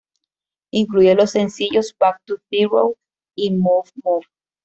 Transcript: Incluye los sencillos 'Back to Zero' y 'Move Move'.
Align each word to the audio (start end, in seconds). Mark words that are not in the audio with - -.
Incluye 0.73 1.13
los 1.13 1.29
sencillos 1.29 1.95
'Back 1.95 2.21
to 2.25 2.39
Zero' 2.49 2.95
y 3.35 3.51
'Move 3.55 3.91
Move'. 4.03 4.25